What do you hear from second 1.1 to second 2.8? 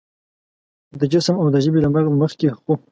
جسم او د ژبې له مرګ مخکې خو